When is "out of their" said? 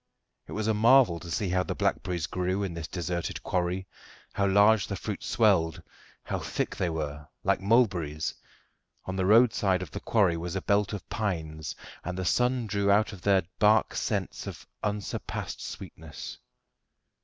12.89-13.43